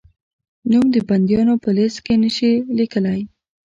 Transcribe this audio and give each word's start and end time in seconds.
نوم 0.71 0.85
د 0.95 0.97
بندیانو 1.09 1.55
په 1.63 1.69
لېسټ 1.77 1.97
کې 2.05 2.13
نه 2.23 2.29
شې 2.35 2.51
لیکلای؟ 2.77 3.21